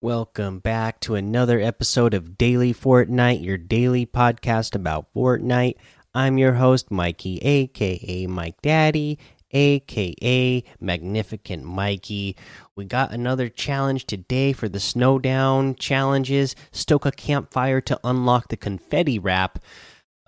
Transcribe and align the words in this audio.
Welcome 0.00 0.60
back 0.60 1.00
to 1.00 1.16
another 1.16 1.58
episode 1.58 2.14
of 2.14 2.38
Daily 2.38 2.72
Fortnite, 2.72 3.42
your 3.44 3.58
daily 3.58 4.06
podcast 4.06 4.76
about 4.76 5.12
Fortnite. 5.12 5.74
I'm 6.14 6.38
your 6.38 6.52
host, 6.52 6.92
Mikey, 6.92 7.38
aka 7.38 8.28
Mike 8.28 8.62
Daddy, 8.62 9.18
aka 9.50 10.62
Magnificent 10.78 11.64
Mikey. 11.64 12.36
We 12.76 12.84
got 12.84 13.10
another 13.10 13.48
challenge 13.48 14.06
today 14.06 14.52
for 14.52 14.68
the 14.68 14.78
Snowdown 14.78 15.76
challenges. 15.76 16.54
Stoke 16.70 17.04
a 17.04 17.10
campfire 17.10 17.80
to 17.80 17.98
unlock 18.04 18.50
the 18.50 18.56
confetti 18.56 19.18
wrap. 19.18 19.58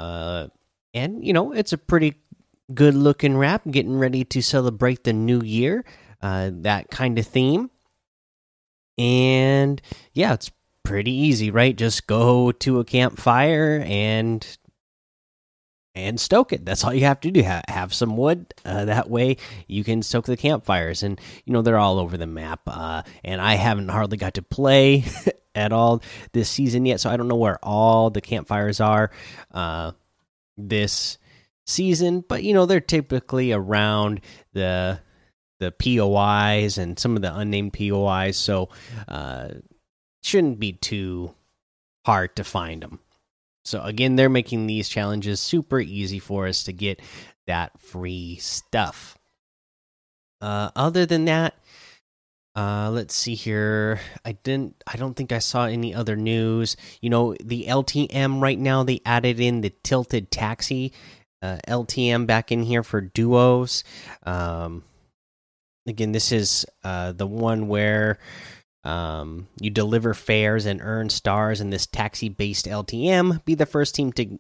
Uh, 0.01 0.49
and, 0.93 1.25
you 1.25 1.33
know, 1.33 1.53
it's 1.53 1.73
a 1.73 1.79
pretty 1.79 2.17
good 2.75 2.97
looking 2.97 3.37
wrap, 3.37 3.63
getting 3.71 3.97
ready 4.01 4.25
to 4.25 4.43
celebrate 4.43 5.05
the 5.05 5.13
new 5.13 5.43
year. 5.43 5.85
Uh, 6.21 6.51
that 6.53 6.91
kind 6.91 7.21
of 7.21 7.27
theme. 7.29 7.71
And 9.01 9.81
yeah, 10.13 10.35
it's 10.35 10.51
pretty 10.85 11.11
easy, 11.11 11.51
right? 11.51 11.75
Just 11.75 12.07
go 12.07 12.53
to 12.53 12.81
a 12.81 12.85
campfire 12.85 13.83
and 13.87 14.47
and 15.95 16.21
stoke 16.21 16.53
it. 16.53 16.67
That's 16.67 16.85
all 16.85 16.93
you 16.93 17.07
have 17.07 17.21
to 17.21 17.31
do. 17.31 17.43
Ha 17.43 17.63
have 17.69 17.95
some 17.95 18.19
wood. 18.19 18.53
Uh, 18.63 18.85
that 18.85 19.09
way 19.09 19.39
you 19.67 19.85
can 19.85 20.03
stoke 20.03 20.27
the 20.27 20.37
campfires. 20.37 21.03
And 21.03 21.19
you 21.47 21.53
know 21.55 21.63
they're 21.63 21.79
all 21.79 21.99
over 21.99 22.19
the 22.19 22.27
map. 22.27 22.61
Uh, 22.67 23.03
and 23.25 23.41
I 23.41 23.55
haven't 23.55 23.89
hardly 23.89 24.19
got 24.19 24.35
to 24.35 24.43
play 24.43 25.05
at 25.55 25.73
all 25.73 26.03
this 26.33 26.51
season 26.51 26.85
yet, 26.85 27.01
so 27.01 27.09
I 27.09 27.17
don't 27.17 27.29
know 27.29 27.37
where 27.37 27.59
all 27.63 28.11
the 28.11 28.21
campfires 28.21 28.81
are 28.81 29.11
uh, 29.51 29.93
this 30.59 31.17
season. 31.67 32.23
But 32.29 32.43
you 32.43 32.53
know 32.53 32.67
they're 32.67 32.81
typically 32.81 33.53
around 33.53 34.21
the 34.53 35.01
the 35.61 35.71
POIs 35.71 36.79
and 36.79 36.99
some 36.99 37.15
of 37.15 37.23
the 37.23 37.35
unnamed 37.35 37.73
POIs, 37.73 38.37
so 38.37 38.69
uh, 39.07 39.49
shouldn't 40.23 40.59
be 40.59 40.73
too 40.73 41.33
hard 42.05 42.35
to 42.37 42.45
find 42.45 42.83
them. 42.83 42.99
So 43.65 43.83
again, 43.83 44.17
they're 44.17 44.29
making 44.29 44.67
these 44.67 44.89
challenges 44.89 45.41
super 45.41 45.79
easy 45.81 46.19
for 46.19 46.49
us 46.49 46.65
to 46.65 46.73
get 46.73 47.01
that 47.47 47.79
free 47.81 48.37
stuff. 48.37 49.17
Uh, 50.41 50.71
other 50.75 51.07
than 51.07 51.27
that, 51.27 51.55
uh, 52.57 52.91
let's 52.91 53.15
see 53.15 53.35
here. 53.35 54.01
I 54.25 54.33
didn't. 54.33 54.83
I 54.87 54.97
don't 54.97 55.15
think 55.15 55.31
I 55.31 55.39
saw 55.39 55.67
any 55.67 55.95
other 55.95 56.17
news. 56.17 56.77
You 57.01 57.11
know, 57.11 57.35
the 57.35 57.67
LTM 57.69 58.43
right 58.43 58.59
now 58.59 58.83
they 58.83 59.01
added 59.05 59.39
in 59.39 59.61
the 59.61 59.71
tilted 59.85 60.31
taxi 60.31 60.93
uh, 61.43 61.59
LTM 61.69 62.27
back 62.27 62.53
in 62.53 62.63
here 62.63 62.83
for 62.83 63.01
duos. 63.01 63.85
Um, 64.25 64.85
again, 65.87 66.13
this 66.13 66.33
is 66.33 66.67
uh, 66.85 67.13
the 67.13 67.27
one 67.27 67.69
where 67.69 68.19
um, 68.85 69.49
you 69.61 69.71
deliver 69.71 70.15
fares 70.15 70.67
and 70.67 70.81
earn 70.83 71.11
stars 71.11 71.61
in 71.61 71.71
this 71.71 71.87
taxi-based 71.87 72.67
LTM. 72.67 73.45
Be 73.45 73.55
the 73.55 73.67
first 73.67 73.95
team 73.95 74.13
to 74.13 74.39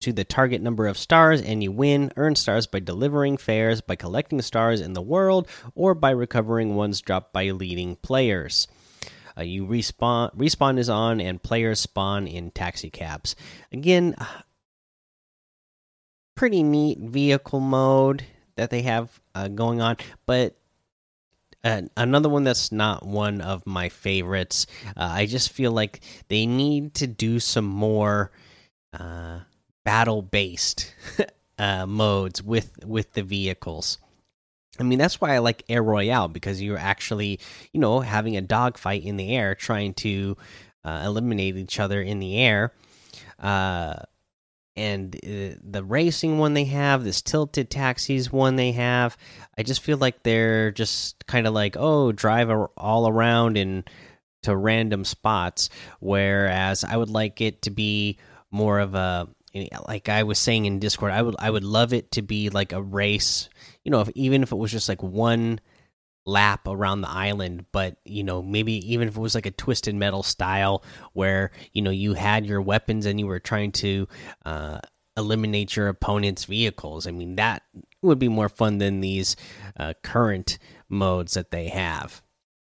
to 0.00 0.12
the 0.12 0.24
target 0.24 0.62
number 0.62 0.86
of 0.86 0.96
stars, 0.96 1.42
and 1.42 1.62
you 1.62 1.72
win. 1.72 2.12
Earn 2.16 2.36
stars 2.36 2.68
by 2.68 2.78
delivering 2.78 3.36
fares, 3.36 3.80
by 3.80 3.96
collecting 3.96 4.40
stars 4.42 4.80
in 4.80 4.92
the 4.92 5.02
world, 5.02 5.48
or 5.74 5.92
by 5.94 6.10
recovering 6.10 6.76
ones 6.76 7.00
dropped 7.00 7.32
by 7.32 7.50
leading 7.50 7.96
players. 7.96 8.68
Uh, 9.36 9.42
you 9.42 9.66
respawn. 9.66 10.34
Respawn 10.36 10.78
is 10.78 10.88
on, 10.88 11.20
and 11.20 11.42
players 11.42 11.80
spawn 11.80 12.28
in 12.28 12.50
taxi 12.52 12.90
cabs. 12.90 13.34
Again, 13.72 14.14
pretty 16.36 16.62
neat 16.62 16.98
vehicle 17.00 17.60
mode 17.60 18.24
that 18.56 18.70
they 18.70 18.82
have 18.82 19.20
uh, 19.34 19.48
going 19.48 19.80
on, 19.80 19.96
but 20.26 20.56
uh, 21.68 21.82
another 21.96 22.28
one 22.28 22.44
that's 22.44 22.72
not 22.72 23.04
one 23.04 23.40
of 23.42 23.66
my 23.66 23.90
favorites. 23.90 24.66
Uh, 24.96 25.08
I 25.12 25.26
just 25.26 25.52
feel 25.52 25.72
like 25.72 26.00
they 26.28 26.46
need 26.46 26.94
to 26.94 27.06
do 27.06 27.38
some 27.40 27.66
more 27.66 28.30
uh, 28.98 29.40
battle 29.84 30.22
based 30.22 30.94
uh, 31.58 31.84
modes 31.84 32.42
with 32.42 32.84
with 32.86 33.12
the 33.12 33.22
vehicles. 33.22 33.98
I 34.80 34.84
mean, 34.84 34.98
that's 34.98 35.20
why 35.20 35.34
I 35.34 35.38
like 35.38 35.64
Air 35.68 35.82
Royale 35.82 36.28
because 36.28 36.62
you're 36.62 36.78
actually, 36.78 37.40
you 37.72 37.80
know, 37.80 38.00
having 38.00 38.36
a 38.36 38.40
dogfight 38.40 39.04
in 39.04 39.16
the 39.16 39.36
air, 39.36 39.54
trying 39.54 39.92
to 39.94 40.36
uh, 40.84 41.02
eliminate 41.04 41.56
each 41.56 41.80
other 41.80 42.00
in 42.00 42.18
the 42.20 42.38
air. 42.38 42.72
And 44.78 45.16
uh, 45.16 45.58
the 45.60 45.82
racing 45.82 46.38
one 46.38 46.54
they 46.54 46.66
have, 46.66 47.02
this 47.02 47.20
tilted 47.20 47.68
taxis 47.68 48.30
one 48.30 48.54
they 48.54 48.72
have, 48.72 49.16
I 49.58 49.64
just 49.64 49.82
feel 49.82 49.98
like 49.98 50.22
they're 50.22 50.70
just 50.70 51.26
kind 51.26 51.48
of 51.48 51.52
like, 51.52 51.76
oh, 51.76 52.12
drive 52.12 52.48
all 52.76 53.08
around 53.08 53.56
and 53.56 53.90
to 54.44 54.56
random 54.56 55.04
spots. 55.04 55.68
Whereas 55.98 56.84
I 56.84 56.96
would 56.96 57.10
like 57.10 57.40
it 57.40 57.62
to 57.62 57.70
be 57.70 58.18
more 58.52 58.78
of 58.78 58.94
a, 58.94 59.28
like 59.88 60.08
I 60.08 60.22
was 60.22 60.38
saying 60.38 60.66
in 60.66 60.78
Discord, 60.78 61.10
I 61.10 61.22
would 61.22 61.34
I 61.40 61.50
would 61.50 61.64
love 61.64 61.92
it 61.92 62.12
to 62.12 62.22
be 62.22 62.48
like 62.48 62.72
a 62.72 62.80
race. 62.80 63.48
You 63.82 63.90
know, 63.90 64.00
if, 64.02 64.10
even 64.14 64.44
if 64.44 64.52
it 64.52 64.56
was 64.56 64.70
just 64.70 64.88
like 64.88 65.02
one 65.02 65.58
lap 66.28 66.68
around 66.68 67.00
the 67.00 67.08
island 67.08 67.64
but 67.72 67.96
you 68.04 68.22
know 68.22 68.42
maybe 68.42 68.74
even 68.92 69.08
if 69.08 69.16
it 69.16 69.20
was 69.20 69.34
like 69.34 69.46
a 69.46 69.50
twisted 69.50 69.94
metal 69.94 70.22
style 70.22 70.84
where 71.14 71.50
you 71.72 71.80
know 71.80 71.90
you 71.90 72.12
had 72.12 72.44
your 72.44 72.60
weapons 72.60 73.06
and 73.06 73.18
you 73.18 73.26
were 73.26 73.40
trying 73.40 73.72
to 73.72 74.06
uh, 74.44 74.78
eliminate 75.16 75.74
your 75.74 75.88
opponent's 75.88 76.44
vehicles. 76.44 77.06
I 77.06 77.10
mean 77.10 77.36
that 77.36 77.62
would 78.02 78.18
be 78.18 78.28
more 78.28 78.48
fun 78.48 78.78
than 78.78 79.00
these 79.00 79.36
uh, 79.76 79.94
current 80.02 80.58
modes 80.88 81.34
that 81.34 81.50
they 81.50 81.68
have 81.68 82.22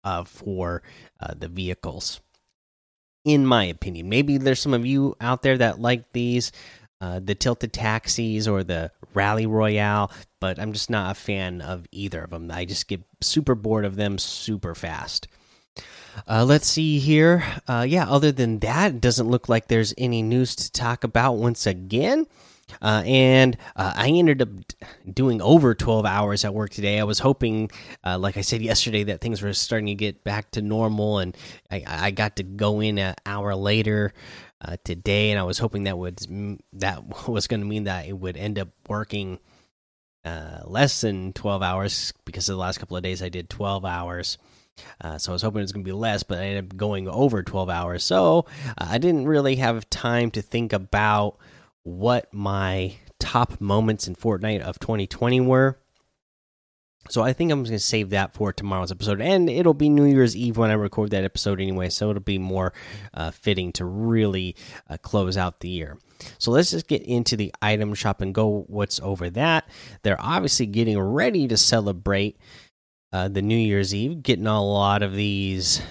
uh, 0.03 0.23
for 0.23 0.83
uh, 1.19 1.33
the 1.37 1.47
vehicles. 1.47 2.21
In 3.23 3.45
my 3.45 3.65
opinion 3.65 4.09
maybe 4.09 4.37
there's 4.37 4.59
some 4.59 4.73
of 4.73 4.85
you 4.85 5.15
out 5.21 5.43
there 5.43 5.57
that 5.57 5.79
like 5.79 6.11
these 6.11 6.51
uh, 7.03 7.19
the 7.19 7.35
tilted 7.35 7.73
taxis 7.73 8.47
or 8.47 8.63
the 8.63 8.89
rally 9.13 9.45
royale 9.45 10.09
but 10.39 10.57
i'm 10.57 10.71
just 10.71 10.89
not 10.89 11.11
a 11.11 11.19
fan 11.19 11.59
of 11.61 11.85
either 11.91 12.23
of 12.23 12.29
them 12.29 12.49
i 12.49 12.63
just 12.63 12.87
get 12.87 13.01
super 13.21 13.55
bored 13.55 13.85
of 13.85 13.95
them 13.95 14.17
super 14.17 14.75
fast. 14.75 15.27
Uh, 16.27 16.45
let's 16.45 16.67
see 16.67 16.99
here. 16.99 17.43
Uh, 17.67 17.85
yeah 17.87 18.07
other 18.07 18.31
than 18.31 18.59
that 18.59 18.91
it 18.91 19.01
doesn't 19.01 19.29
look 19.29 19.49
like 19.49 19.67
there's 19.67 19.93
any 19.97 20.21
news 20.21 20.55
to 20.55 20.71
talk 20.71 21.03
about 21.03 21.33
once 21.33 21.65
again 21.65 22.27
uh, 22.81 23.03
and 23.05 23.57
uh, 23.75 23.93
I 23.95 24.09
ended 24.09 24.41
up 24.41 24.49
doing 25.11 25.41
over 25.41 25.73
12 25.73 26.05
hours 26.05 26.45
at 26.45 26.53
work 26.53 26.71
today. 26.71 26.99
I 26.99 27.03
was 27.03 27.19
hoping, 27.19 27.71
uh, 28.03 28.17
like 28.17 28.37
I 28.37 28.41
said 28.41 28.61
yesterday, 28.61 29.03
that 29.05 29.21
things 29.21 29.41
were 29.41 29.53
starting 29.53 29.87
to 29.87 29.95
get 29.95 30.23
back 30.23 30.51
to 30.51 30.61
normal, 30.61 31.19
and 31.19 31.35
I, 31.71 31.83
I 31.87 32.11
got 32.11 32.37
to 32.37 32.43
go 32.43 32.79
in 32.79 32.97
an 32.97 33.15
hour 33.25 33.55
later 33.55 34.13
uh, 34.61 34.77
today, 34.83 35.31
and 35.31 35.39
I 35.39 35.43
was 35.43 35.59
hoping 35.59 35.83
that 35.83 35.97
would 35.97 36.19
that 36.73 37.27
was 37.27 37.47
going 37.47 37.61
to 37.61 37.67
mean 37.67 37.85
that 37.85 38.07
it 38.07 38.13
would 38.13 38.37
end 38.37 38.59
up 38.59 38.69
working 38.87 39.39
uh, 40.25 40.61
less 40.65 41.01
than 41.01 41.33
12 41.33 41.61
hours 41.61 42.13
because 42.25 42.47
of 42.47 42.55
the 42.55 42.61
last 42.61 42.79
couple 42.79 42.95
of 42.95 43.03
days 43.03 43.21
I 43.21 43.29
did 43.29 43.49
12 43.49 43.85
hours. 43.85 44.37
Uh, 45.01 45.17
so 45.17 45.31
I 45.31 45.33
was 45.33 45.41
hoping 45.41 45.59
it 45.59 45.63
was 45.63 45.71
going 45.71 45.83
to 45.83 45.89
be 45.89 45.93
less, 45.93 46.23
but 46.23 46.39
I 46.39 46.45
ended 46.45 46.71
up 46.71 46.77
going 46.77 47.07
over 47.07 47.43
12 47.43 47.69
hours. 47.69 48.03
So 48.03 48.45
uh, 48.77 48.87
I 48.89 48.97
didn't 48.97 49.27
really 49.27 49.57
have 49.57 49.89
time 49.89 50.31
to 50.31 50.41
think 50.41 50.73
about 50.73 51.37
what 51.83 52.33
my 52.33 52.95
top 53.19 53.59
moments 53.61 54.07
in 54.07 54.15
Fortnite 54.15 54.61
of 54.61 54.79
2020 54.79 55.41
were. 55.41 55.77
So 57.09 57.21
I 57.21 57.33
think 57.33 57.51
I'm 57.51 57.63
just 57.63 57.71
going 57.71 57.79
to 57.79 57.83
save 57.83 58.11
that 58.11 58.33
for 58.33 58.53
tomorrow's 58.53 58.91
episode, 58.91 59.19
and 59.19 59.49
it'll 59.49 59.73
be 59.73 59.89
New 59.89 60.05
Year's 60.05 60.37
Eve 60.37 60.55
when 60.55 60.71
I 60.71 60.75
record 60.75 61.11
that 61.11 61.25
episode 61.25 61.59
anyway. 61.59 61.89
So 61.89 62.09
it'll 62.09 62.21
be 62.21 62.37
more 62.37 62.71
uh, 63.13 63.31
fitting 63.31 63.73
to 63.73 63.85
really 63.85 64.55
uh, 64.89 64.95
close 64.97 65.35
out 65.35 65.59
the 65.59 65.67
year. 65.67 65.97
So 66.37 66.51
let's 66.51 66.71
just 66.71 66.87
get 66.87 67.01
into 67.03 67.35
the 67.35 67.53
item 67.61 67.93
shop 67.93 68.21
and 68.21 68.33
go 68.33 68.63
what's 68.67 69.01
over 69.01 69.29
that. 69.31 69.67
They're 70.03 70.21
obviously 70.21 70.65
getting 70.65 70.97
ready 70.97 71.45
to 71.49 71.57
celebrate 71.57 72.37
uh, 73.11 73.27
the 73.27 73.41
New 73.41 73.57
Year's 73.57 73.93
Eve, 73.93 74.23
getting 74.23 74.47
a 74.47 74.63
lot 74.63 75.03
of 75.03 75.13
these 75.13 75.81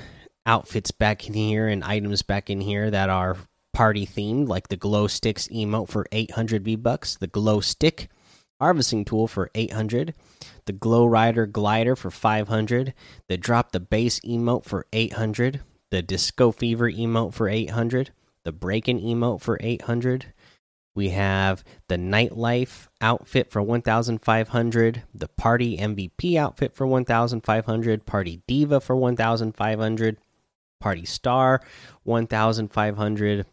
outfits 0.46 0.90
back 0.90 1.28
in 1.28 1.34
here 1.34 1.69
and 1.69 1.84
items 1.84 2.22
back 2.22 2.49
in 2.49 2.61
here 2.61 2.90
that 2.90 3.11
are 3.11 3.37
party 3.72 4.06
themed, 4.06 4.48
like 4.48 4.69
the 4.69 4.76
glow 4.76 5.06
sticks 5.06 5.48
emote 5.48 5.88
for 5.88 6.06
800 6.12 6.64
V 6.64 6.76
bucks, 6.76 7.16
the 7.16 7.26
glow 7.26 7.60
stick 7.60 8.08
harvesting 8.62 9.04
tool 9.04 9.26
for 9.26 9.50
800 9.56 10.14
the 10.66 10.72
glow 10.72 11.04
rider 11.04 11.46
glider 11.46 11.96
for 11.96 12.12
500 12.12 12.94
the 13.28 13.36
drop 13.36 13.72
the 13.72 13.80
bass 13.80 14.20
emote 14.20 14.64
for 14.64 14.86
800 14.92 15.62
the 15.90 16.00
disco 16.00 16.52
fever 16.52 16.88
emote 16.88 17.34
for 17.34 17.48
800 17.48 18.12
the 18.44 18.52
breaking 18.52 19.00
emote 19.00 19.40
for 19.40 19.58
800 19.60 20.32
we 20.94 21.08
have 21.08 21.64
the 21.88 21.96
nightlife 21.96 22.86
outfit 23.00 23.50
for 23.50 23.60
1500 23.60 25.02
the 25.12 25.26
party 25.26 25.76
mvp 25.78 26.36
outfit 26.36 26.72
for 26.72 26.86
1500 26.86 28.06
party 28.06 28.42
diva 28.46 28.80
for 28.80 28.94
1500 28.94 30.19
party 30.80 31.04
star 31.04 31.60
1500 32.04 33.44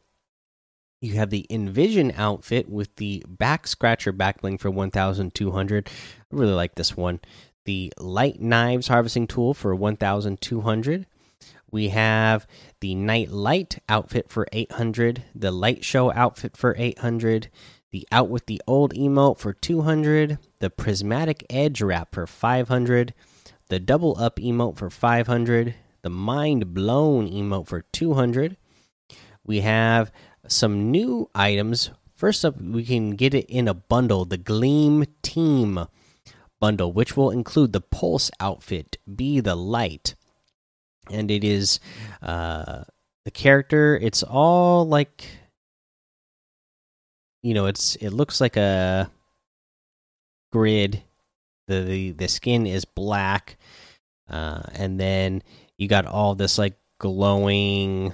you 1.02 1.14
have 1.14 1.30
the 1.30 1.46
Envision 1.50 2.12
outfit 2.16 2.70
with 2.70 2.96
the 2.98 3.24
back 3.28 3.68
scratcher 3.68 4.12
backbling 4.12 4.60
for 4.60 4.70
1200. 4.70 5.88
I 5.88 5.92
really 6.32 6.54
like 6.54 6.76
this 6.76 6.98
one. 6.98 7.20
The 7.66 7.94
light 7.98 8.42
knives 8.42 8.88
harvesting 8.88 9.28
tool 9.28 9.54
for 9.54 9.76
1200. 9.76 11.06
We 11.72 11.90
have 11.90 12.48
the 12.80 12.96
Night 12.96 13.30
Light 13.30 13.80
outfit 13.88 14.30
for 14.30 14.48
800, 14.52 15.24
the 15.36 15.52
Light 15.52 15.86
Show 15.86 16.12
outfit 16.12 16.58
for 16.58 16.76
800, 16.78 17.50
the 17.92 18.08
Out 18.12 18.30
with 18.30 18.48
the 18.48 18.62
Old 18.66 18.94
emote 18.96 19.38
for 19.38 19.54
200, 19.54 20.40
the 20.60 20.70
Prismatic 20.72 21.46
Edge 21.50 21.82
wrap 21.82 22.16
for 22.16 22.26
500, 22.26 23.14
the 23.68 23.80
Double 23.80 24.18
Up 24.20 24.38
emote 24.38 24.78
for 24.78 24.90
500, 24.90 25.76
the 26.02 26.10
Mind 26.10 26.74
Blown 26.74 27.30
emote 27.30 27.68
for 27.68 27.82
200. 27.82 28.58
We 29.46 29.62
have 29.62 30.12
some 30.50 30.92
new 30.92 31.30
items. 31.34 31.92
First 32.16 32.44
up, 32.44 32.60
we 32.60 32.84
can 32.84 33.12
get 33.12 33.34
it 33.34 33.46
in 33.46 33.68
a 33.68 33.74
bundle 33.74 34.26
the 34.26 34.38
Gleam 34.38 35.06
Team 35.22 35.88
bundle, 36.60 36.92
which 36.92 37.16
will 37.16 37.32
include 37.32 37.72
the 37.72 37.82
Pulse 37.82 38.30
outfit, 38.40 38.98
Be 39.16 39.40
the 39.40 39.56
Light. 39.56 40.16
And 41.10 41.32
it 41.32 41.44
is 41.44 41.80
uh, 42.22 42.84
the 43.26 43.32
character, 43.32 43.98
it's 44.02 44.22
all 44.22 44.86
like 44.88 45.26
you 47.42 47.54
know, 47.54 47.68
it's 47.68 47.96
it 47.98 48.10
looks 48.10 48.42
like 48.42 48.58
a 48.58 49.10
grid. 50.52 51.04
The 51.68 51.82
the, 51.82 52.12
the 52.12 52.28
skin 52.28 52.66
is 52.68 52.86
black, 52.86 53.58
uh, 54.30 54.64
and 54.74 55.00
then 55.00 55.44
you 55.78 55.88
got 55.88 56.06
all 56.06 56.36
this 56.36 56.58
like 56.58 56.76
glowing 57.00 58.14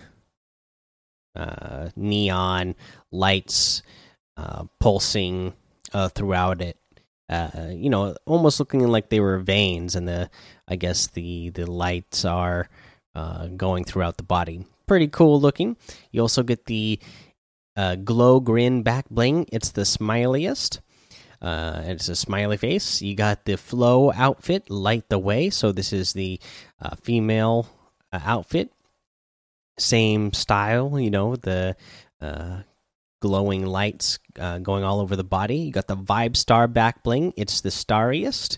uh, 1.35 1.89
neon 1.95 2.75
lights 3.11 3.81
uh, 4.37 4.65
pulsing 4.79 5.53
uh, 5.93 6.09
throughout 6.09 6.61
it. 6.61 6.77
Uh, 7.27 7.69
you 7.71 7.89
know, 7.89 8.15
almost 8.25 8.59
looking 8.59 8.87
like 8.87 9.09
they 9.09 9.19
were 9.19 9.39
veins, 9.39 9.95
and 9.95 10.07
the 10.07 10.29
I 10.67 10.75
guess 10.75 11.07
the 11.07 11.49
the 11.49 11.69
lights 11.69 12.23
are 12.23 12.69
uh, 13.15 13.47
going 13.47 13.83
throughout 13.83 14.17
the 14.17 14.23
body. 14.23 14.65
Pretty 14.87 15.07
cool 15.07 15.41
looking. 15.41 15.77
You 16.11 16.21
also 16.21 16.43
get 16.43 16.65
the 16.65 16.99
uh, 17.75 17.95
glow 17.95 18.39
grin 18.39 18.83
back 18.83 19.09
bling. 19.09 19.47
It's 19.51 19.71
the 19.71 19.81
smiliest. 19.81 20.79
Uh, 21.41 21.83
it's 21.85 22.09
a 22.09 22.15
smiley 22.15 22.57
face. 22.57 23.01
You 23.01 23.15
got 23.15 23.45
the 23.45 23.57
flow 23.57 24.11
outfit, 24.13 24.69
light 24.69 25.09
the 25.09 25.19
way. 25.19 25.49
So 25.49 25.71
this 25.71 25.93
is 25.93 26.13
the 26.13 26.39
uh, 26.81 26.95
female 27.01 27.67
uh, 28.11 28.19
outfit, 28.23 28.71
same 29.77 30.33
style. 30.33 31.00
You 31.00 31.12
know 31.12 31.36
the 31.36 31.75
uh, 32.22 32.62
glowing 33.22 33.66
lights 33.66 34.19
uh, 34.39 34.60
going 34.60 34.83
all 34.83 35.00
over 35.00 35.16
the 35.16 35.24
body. 35.24 35.57
You 35.57 35.72
got 35.72 35.88
the 35.88 35.98
vibe 35.98 36.36
star 36.36 36.68
back 36.68 37.04
bling. 37.04 37.33
It's 37.38 37.62
the 37.62 37.69
starriest, 37.69 38.57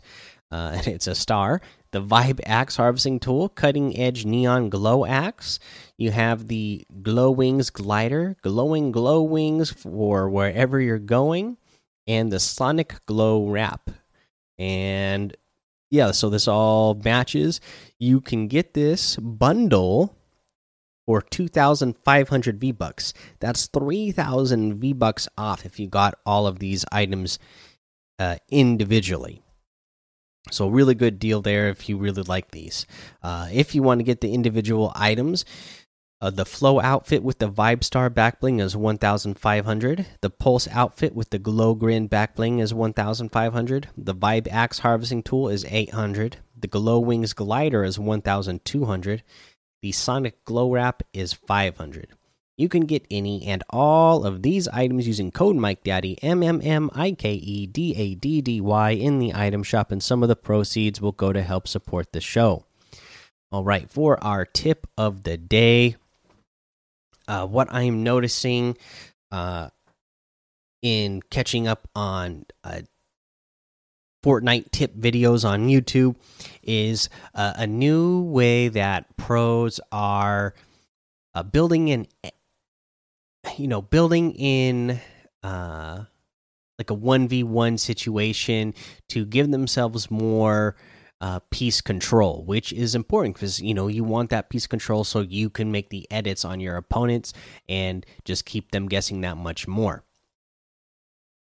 uh, 0.52 0.74
and 0.76 0.88
it's 0.88 1.08
a 1.08 1.16
star 1.16 1.62
the 1.92 2.02
Vibe 2.02 2.40
Axe 2.46 2.76
Harvesting 2.76 3.20
Tool, 3.20 3.50
Cutting 3.50 3.98
Edge 3.98 4.26
Neon 4.26 4.70
Glow 4.70 5.06
Axe. 5.06 5.60
You 5.98 6.12
have 6.12 6.48
the 6.48 6.86
Glow 7.02 7.32
Wings 7.32 7.70
Glider, 7.70 8.36
Glowing 8.42 8.92
Glow 8.92 9.22
Wings 9.24 9.72
for 9.72 10.30
wherever 10.30 10.80
you're 10.80 11.00
going, 11.00 11.58
and 12.06 12.32
the 12.32 12.40
Sonic 12.40 13.06
Glow 13.06 13.48
Wrap. 13.48 13.90
And 14.58 15.36
yeah, 15.90 16.12
so 16.12 16.30
this 16.30 16.48
all 16.48 16.94
matches. 16.96 17.62
You 18.00 18.22
can 18.22 18.48
get 18.48 18.74
this 18.74 19.16
bundle 19.18 20.17
for 21.08 21.22
2,500 21.22 22.60
V 22.60 22.72
Bucks. 22.74 23.14
That's 23.40 23.66
3,000 23.68 24.76
V 24.76 24.94
Bucks 24.94 25.28
off 25.38 25.66
if 25.66 25.80
you 25.80 25.88
got 25.88 26.20
all 26.26 26.46
of 26.46 26.60
these 26.60 26.86
items 26.92 27.40
uh, 28.20 28.36
individually. 28.50 29.42
So, 30.52 30.68
really 30.68 30.96
good 30.96 31.18
deal 31.18 31.42
there 31.42 31.70
if 31.70 31.90
you 31.90 31.98
really 31.98 32.24
like 32.24 32.52
these. 32.52 32.86
Uh, 33.24 33.48
if 33.52 33.74
you 33.74 33.84
want 33.84 34.00
to 34.00 34.04
get 34.04 34.22
the 34.22 34.34
individual 34.34 34.94
items, 34.96 35.44
uh, 36.20 36.30
the 36.30 36.46
Flow 36.46 36.80
outfit 36.80 37.22
with 37.22 37.40
the 37.40 37.50
Vibe 37.50 37.84
Star 37.84 38.10
backbling 38.10 38.62
is 38.62 38.76
1,500. 38.76 40.06
The 40.22 40.30
Pulse 40.30 40.68
outfit 40.70 41.14
with 41.14 41.30
the 41.30 41.40
Glow 41.40 41.76
Grin 41.76 42.10
backbling 42.10 42.62
is 42.62 42.74
1,500. 42.74 43.90
The 43.98 44.16
Vibe 44.16 44.48
Axe 44.50 44.80
Harvesting 44.80 45.22
Tool 45.22 45.50
is 45.50 45.66
800. 45.70 46.38
The 46.58 46.68
Glow 46.68 47.00
Wings 47.00 47.34
Glider 47.34 47.84
is 47.84 48.00
1,200. 48.00 49.24
The 49.82 49.92
Sonic 49.92 50.44
Glow 50.46 50.72
Wrap 50.72 51.04
is 51.14 51.34
500. 51.34 52.10
You 52.58 52.70
can 52.70 52.88
get 52.88 53.06
any 53.12 53.46
and 53.46 53.64
all 53.70 54.26
of 54.26 54.42
these 54.42 54.68
items 54.70 55.06
using 55.06 55.32
code 55.32 55.56
MikeDaddy, 55.56 56.18
M 56.24 56.42
M 56.42 56.60
M 56.64 56.90
I 56.96 57.12
K 57.12 57.34
E 57.34 57.68
D 57.68 57.94
A 57.96 58.16
D 58.16 58.42
D 58.42 58.60
Y, 58.60 58.90
in 58.92 59.20
the 59.20 59.34
item 59.36 59.62
shop, 59.62 59.92
and 59.92 60.02
some 60.02 60.24
of 60.24 60.30
the 60.30 60.36
proceeds 60.36 61.00
will 61.00 61.12
go 61.12 61.32
to 61.32 61.44
help 61.44 61.68
support 61.68 62.12
the 62.14 62.22
show. 62.22 62.66
All 63.52 63.64
right, 63.64 63.90
for 63.90 64.22
our 64.24 64.44
tip 64.44 64.88
of 64.98 65.22
the 65.22 65.38
day, 65.38 65.98
uh, 67.28 67.46
what 67.46 67.72
I'm 67.72 68.04
noticing 68.04 68.76
uh, 69.32 69.70
in 70.82 71.22
catching 71.30 71.68
up 71.68 71.88
on 71.96 72.46
uh, 72.64 72.82
Fortnite 74.28 74.72
tip 74.72 74.94
videos 74.94 75.48
on 75.48 75.70
YouTube 75.70 76.18
is 76.62 77.08
uh, 77.34 77.54
a 77.56 77.66
new 77.66 78.24
way 78.24 78.68
that 78.68 79.16
pros 79.16 79.80
are 79.90 80.54
uh, 81.34 81.44
building 81.44 81.92
an 81.92 82.08
you 83.58 83.70
know, 83.70 83.82
building 83.82 84.34
in 84.34 85.00
uh 85.44 86.04
like 86.78 86.92
a 86.92 86.96
1v1 86.96 87.80
situation 87.80 88.74
to 89.08 89.26
give 89.26 89.50
themselves 89.50 90.12
more 90.12 90.76
uh, 91.22 91.40
piece 91.50 91.80
control, 91.80 92.44
which 92.44 92.74
is 92.74 92.96
important 92.96 93.34
because 93.34 93.62
you 93.62 93.74
know 93.74 93.88
you 93.88 94.04
want 94.04 94.30
that 94.32 94.50
piece 94.50 94.68
control 94.68 95.06
so 95.06 95.22
you 95.22 95.50
can 95.50 95.72
make 95.72 95.90
the 95.90 96.06
edits 96.12 96.44
on 96.44 96.60
your 96.60 96.76
opponents 96.76 97.32
and 97.70 98.06
just 98.26 98.44
keep 98.44 98.72
them 98.72 98.90
guessing 98.90 99.22
that 99.22 99.38
much 99.38 99.70
more. 99.70 100.04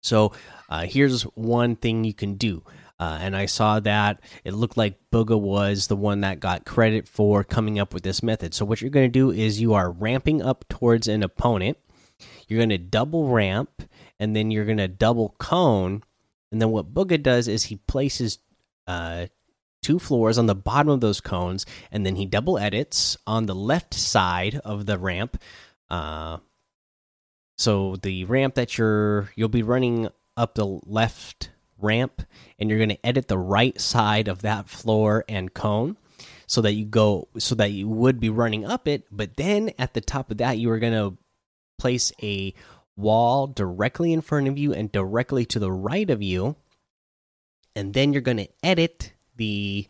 So 0.03 0.33
uh, 0.69 0.87
here's 0.87 1.23
one 1.23 1.77
thing 1.77 2.05
you 2.05 2.15
can 2.15 2.35
do. 2.35 2.63
Uh, 3.01 3.19
and 3.23 3.35
I 3.35 3.47
saw 3.47 3.81
that 3.81 4.21
it 4.45 4.53
looked 4.53 4.77
like 4.77 4.99
Bugha 5.11 5.41
was 5.41 5.87
the 5.87 5.97
one 5.97 6.21
that 6.21 6.39
got 6.39 6.67
credit 6.67 7.09
for 7.09 7.43
coming 7.43 7.79
up 7.79 7.95
with 7.95 8.03
this 8.03 8.23
method. 8.23 8.53
So 8.53 8.67
what 8.67 8.83
you're 8.83 8.91
going 8.91 9.11
to 9.11 9.19
do 9.19 9.31
is 9.31 9.59
you 9.61 9.73
are 9.73 9.91
ramping 9.91 10.43
up 10.43 10.69
towards 10.69 11.09
an 11.09 11.23
opponent, 11.23 11.79
you're 12.47 12.59
going 12.59 12.69
to 12.69 12.79
double 12.79 13.29
ramp 13.29 13.83
and 14.19 14.37
then 14.37 14.51
you're 14.51 14.67
going 14.67 14.77
to 14.77 14.89
double 14.89 15.35
cone. 15.39 16.03
And 16.53 16.61
then 16.61 16.71
what 16.71 16.93
Bugha 16.93 17.23
does 17.23 17.49
is 17.49 17.65
he 17.65 17.77
places 17.77 18.39
uh, 18.87 19.29
two 19.83 19.99
floors 19.99 20.37
on 20.37 20.45
the 20.45 20.55
bottom 20.55 20.93
of 20.93 21.01
those 21.01 21.23
cones 21.23 21.65
and 21.91 22.05
then 22.05 22.17
he 22.17 22.27
double 22.27 22.59
edits 22.59 23.17
on 23.27 23.47
the 23.47 23.55
left 23.55 23.95
side 23.95 24.61
of 24.63 24.85
the 24.85 24.99
ramp. 24.99 25.41
Uh, 25.89 26.37
so 27.61 27.97
the 27.97 28.25
ramp 28.25 28.55
that 28.55 28.79
you're 28.79 29.31
you'll 29.35 29.49
be 29.49 29.63
running 29.63 30.09
up 30.37 30.55
the 30.55 30.67
left 30.87 31.51
ramp 31.79 32.23
and 32.59 32.69
you're 32.69 32.79
going 32.79 32.91
to 32.91 33.07
edit 33.07 33.29
the 33.29 33.39
right 33.39 33.81
side 33.81 34.29
of 34.29 34.43
that 34.43 34.69
floor 34.69 35.25
and 35.29 35.55
cone 35.55 35.97
so 36.47 36.61
that 36.61 36.73
you 36.73 36.85
go 36.85 37.29
so 37.39 37.55
that 37.55 37.71
you 37.71 37.89
would 37.89 38.21
be 38.21 38.29
running 38.29 38.65
up 38.65 38.87
it 38.87 39.05
but 39.11 39.37
then 39.37 39.71
at 39.79 39.95
the 39.95 40.01
top 40.01 40.31
of 40.31 40.39
that 40.39 40.59
you 40.59 40.71
are 40.71 40.79
going 40.79 40.93
to 40.93 41.17
place 41.79 42.13
a 42.23 42.55
wall 43.01 43.47
directly 43.47 44.13
in 44.13 44.21
front 44.21 44.47
of 44.47 44.59
you 44.59 44.73
and 44.73 44.93
directly 44.93 45.45
to 45.47 45.59
the 45.59 45.73
right 45.73 46.11
of 46.11 46.23
you. 46.23 46.57
And 47.75 47.95
then 47.95 48.13
you're 48.13 48.23
going 48.23 48.37
to 48.37 48.49
edit 48.63 49.15
the 49.37 49.89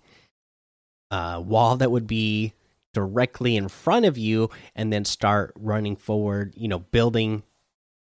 uh, 1.11 1.43
wall 1.45 1.77
that 1.77 1.91
would 1.91 2.07
be 2.07 2.55
directly 2.95 3.57
in 3.57 3.69
front 3.69 4.07
of 4.07 4.17
you 4.17 4.51
and 4.75 4.93
then 4.93 5.05
start 5.05 5.53
running 5.57 5.97
forward, 5.97 6.55
you 6.57 6.69
know, 6.69 6.79
building, 6.79 7.43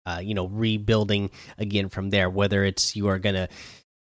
uh, 0.09 0.19
you 0.19 0.33
know, 0.33 0.47
rebuilding 0.47 1.29
again 1.57 1.89
from 1.89 2.09
there. 2.09 2.29
Whether 2.29 2.63
it's 2.63 2.95
you 2.95 3.07
are 3.07 3.19
going 3.19 3.35
to 3.35 3.47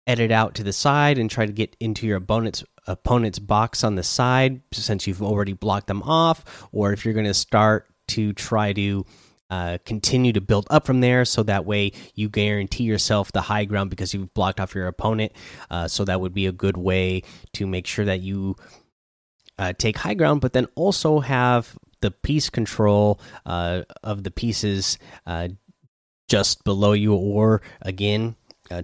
edit 0.07 0.33
out 0.33 0.55
to 0.57 0.65
the 0.65 0.73
side 0.73 1.19
and 1.19 1.31
try 1.31 1.47
to 1.47 1.53
get 1.53 1.77
into 1.79 2.07
your 2.07 2.17
opponent's 2.17 2.65
opponent's 2.89 3.39
box 3.39 3.85
on 3.85 3.95
the 3.95 4.03
side 4.03 4.61
since 4.73 5.07
you've 5.07 5.23
already 5.23 5.53
blocked 5.53 5.87
them 5.87 6.03
off 6.03 6.67
or 6.73 6.93
if 6.93 7.05
you're 7.05 7.15
going 7.15 7.25
to 7.25 7.33
start 7.33 7.87
to 8.09 8.33
try 8.33 8.73
to 8.73 9.07
uh, 9.51 9.79
continue 9.85 10.33
to 10.33 10.41
build 10.41 10.67
up 10.69 10.85
from 10.85 11.01
there 11.01 11.25
so 11.25 11.45
that 11.45 11.65
way 11.65 11.93
you 12.17 12.29
guarantee 12.29 12.83
yourself 12.83 13.31
the 13.31 13.43
high 13.43 13.65
ground 13.65 13.89
because 13.89 14.13
you've 14.13 14.35
blocked 14.35 14.59
off 14.59 14.75
your 14.75 14.89
opponent 14.89 15.31
uh, 15.71 15.87
so 15.87 16.05
that 16.05 16.21
would 16.21 16.35
be 16.35 16.47
a 16.47 16.53
good 16.53 16.77
way 16.77 17.23
to 17.53 17.67
make 17.67 17.87
sure 17.87 18.05
that 18.05 18.21
you 18.21 18.57
uh, 19.59 19.73
take 19.79 19.99
high 19.99 20.15
ground 20.15 20.41
but 20.41 20.53
then 20.53 20.67
also 20.75 21.21
have 21.21 21.79
the 22.01 22.11
piece 22.11 22.51
control 22.51 23.21
uh, 23.47 23.83
of 24.03 24.25
the 24.25 24.31
pieces 24.31 24.99
uh, 25.27 25.49
just 26.33 26.65
below 26.65 26.95
you 26.95 27.13
or 27.13 27.61
again 27.83 28.35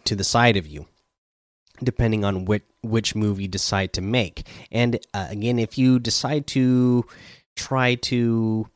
to 0.05 0.14
the 0.14 0.23
side 0.23 0.59
of 0.59 0.67
you 0.67 0.85
depending 1.83 2.23
on 2.23 2.45
which 2.45 2.64
which 2.83 3.14
move 3.14 3.40
you 3.40 3.49
decide 3.49 3.90
to 3.95 4.02
make. 4.02 4.47
And 4.71 5.00
again 5.14 5.59
if 5.59 5.78
you 5.78 5.99
decide 5.99 6.47
to 6.49 7.07
try 7.57 7.95
to 7.95 8.69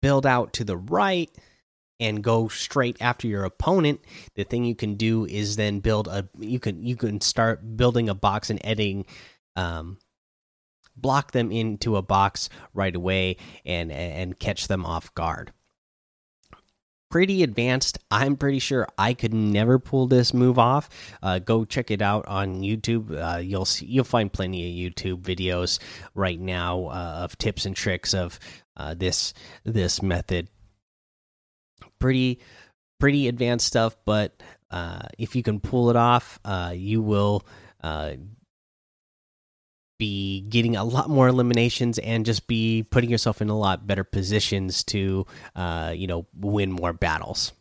build 0.00 0.24
out 0.24 0.54
to 0.54 0.64
the 0.64 0.78
right 0.78 1.30
and 2.00 2.24
go 2.24 2.48
straight 2.48 2.96
after 3.02 3.28
your 3.28 3.44
opponent 3.44 4.00
the 4.34 4.44
thing 4.44 4.64
you 4.64 4.74
can 4.74 4.94
do 4.94 5.26
is 5.26 5.56
then 5.56 5.80
build 5.80 6.08
a 6.08 6.26
you 6.38 6.58
can 6.58 6.82
you 6.82 6.96
can 6.96 7.20
start 7.20 7.76
building 7.76 8.08
a 8.08 8.14
box 8.14 8.48
and 8.48 8.58
editing 8.64 9.04
um 9.56 9.98
block 10.96 11.32
them 11.32 11.52
into 11.52 11.96
a 11.96 12.02
box 12.02 12.48
right 12.72 12.96
away 12.96 13.36
and 13.66 13.92
and 13.92 14.38
catch 14.38 14.68
them 14.68 14.86
off 14.86 15.14
guard 15.14 15.52
pretty 17.10 17.42
advanced. 17.42 17.98
I'm 18.10 18.36
pretty 18.36 18.60
sure 18.60 18.86
I 18.96 19.14
could 19.14 19.34
never 19.34 19.78
pull 19.78 20.06
this 20.06 20.32
move 20.32 20.58
off. 20.58 20.88
Uh, 21.22 21.40
go 21.40 21.64
check 21.64 21.90
it 21.90 22.00
out 22.00 22.26
on 22.26 22.62
YouTube. 22.62 23.10
Uh, 23.10 23.38
you'll 23.38 23.64
see, 23.64 23.86
you'll 23.86 24.04
find 24.04 24.32
plenty 24.32 24.86
of 24.86 24.92
YouTube 24.92 25.22
videos 25.22 25.78
right 26.14 26.40
now 26.40 26.86
uh, 26.86 27.20
of 27.24 27.36
tips 27.36 27.66
and 27.66 27.76
tricks 27.76 28.14
of 28.14 28.38
uh, 28.76 28.94
this 28.94 29.34
this 29.64 30.02
method. 30.02 30.48
Pretty 31.98 32.40
pretty 32.98 33.28
advanced 33.28 33.66
stuff, 33.66 33.96
but 34.04 34.42
uh, 34.70 35.02
if 35.18 35.34
you 35.34 35.42
can 35.42 35.60
pull 35.60 35.90
it 35.90 35.96
off, 35.96 36.38
uh, 36.44 36.72
you 36.74 37.02
will 37.02 37.44
be 40.00 40.40
getting 40.48 40.74
a 40.74 40.82
lot 40.82 41.10
more 41.10 41.28
eliminations 41.28 41.98
and 41.98 42.26
just 42.26 42.48
be 42.48 42.84
putting 42.90 43.10
yourself 43.10 43.42
in 43.42 43.50
a 43.50 43.56
lot 43.56 43.86
better 43.86 44.02
positions 44.02 44.82
to, 44.82 45.26
uh, 45.54 45.92
you 45.94 46.08
know, 46.08 46.26
win 46.34 46.72
more 46.72 46.94
battles. 46.94 47.52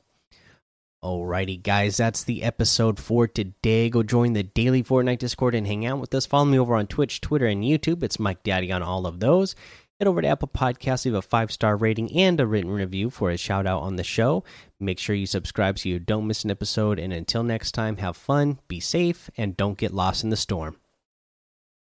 Alrighty, 1.03 1.61
guys, 1.61 1.97
that's 1.97 2.23
the 2.23 2.43
episode 2.43 2.97
for 2.97 3.27
today. 3.27 3.89
Go 3.89 4.03
join 4.03 4.33
the 4.33 4.43
daily 4.43 4.81
Fortnite 4.81 5.19
Discord 5.19 5.53
and 5.53 5.67
hang 5.67 5.85
out 5.85 5.99
with 5.99 6.15
us. 6.15 6.25
Follow 6.25 6.45
me 6.45 6.57
over 6.57 6.75
on 6.75 6.87
Twitch, 6.87 7.21
Twitter, 7.21 7.45
and 7.45 7.63
YouTube. 7.63 8.03
It's 8.03 8.19
Mike 8.19 8.41
Daddy 8.43 8.71
on 8.71 8.81
all 8.81 9.05
of 9.05 9.19
those. 9.19 9.53
Head 9.99 10.07
over 10.07 10.21
to 10.21 10.27
Apple 10.29 10.47
Podcasts, 10.47 11.03
leave 11.03 11.13
a 11.13 11.21
five 11.21 11.51
star 11.51 11.75
rating 11.75 12.15
and 12.17 12.39
a 12.39 12.47
written 12.47 12.71
review 12.71 13.09
for 13.09 13.29
a 13.29 13.37
shout 13.37 13.67
out 13.67 13.81
on 13.81 13.97
the 13.97 14.03
show. 14.03 14.45
Make 14.79 14.97
sure 14.97 15.15
you 15.15 15.25
subscribe 15.25 15.77
so 15.77 15.89
you 15.89 15.99
don't 15.99 16.27
miss 16.27 16.45
an 16.45 16.51
episode. 16.51 16.99
And 16.99 17.11
until 17.11 17.43
next 17.43 17.73
time, 17.73 17.97
have 17.97 18.15
fun, 18.15 18.59
be 18.69 18.79
safe, 18.79 19.29
and 19.35 19.57
don't 19.57 19.77
get 19.77 19.93
lost 19.93 20.23
in 20.23 20.29
the 20.29 20.37
storm. 20.37 20.77